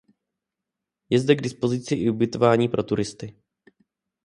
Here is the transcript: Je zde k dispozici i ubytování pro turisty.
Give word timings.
Je 1.09 1.19
zde 1.19 1.35
k 1.35 1.41
dispozici 1.41 1.95
i 1.95 2.09
ubytování 2.09 2.67
pro 2.67 2.83
turisty. 2.83 3.37